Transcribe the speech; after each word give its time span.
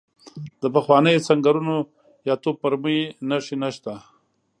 د 0.61 0.63
پخوانیو 0.75 1.25
سنګرونو 1.27 1.75
یا 2.27 2.35
توپ 2.43 2.55
مرمۍ 2.63 2.99
نښې 3.29 3.55
نشته. 3.63 3.93